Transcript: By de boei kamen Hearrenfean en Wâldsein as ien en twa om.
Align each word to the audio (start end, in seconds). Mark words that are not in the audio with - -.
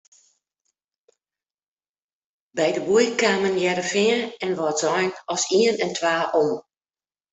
By 2.55 2.69
de 2.75 2.81
boei 2.87 3.07
kamen 3.21 3.55
Hearrenfean 3.61 4.21
en 4.43 4.57
Wâldsein 4.59 5.09
as 5.33 5.43
ien 5.59 5.75
en 5.85 5.91
twa 5.97 6.15
om. 6.41 6.51